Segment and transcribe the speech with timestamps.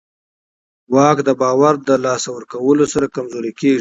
[0.93, 3.69] واک د باور له لاسه ورکولو سره کمزوری کېږي.